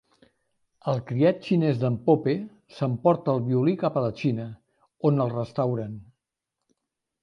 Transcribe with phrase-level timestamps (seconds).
[0.93, 2.35] El criat xinès d'en Pope,
[2.79, 4.51] s'emporta el violí cap a la Xina,
[5.13, 5.99] on el restauren.